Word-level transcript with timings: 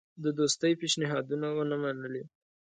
د 0.23 0.25
دوستی 0.39 0.71
پېشنهادونه 0.81 1.47
ونه 1.55 1.77
منلې. 1.83 2.23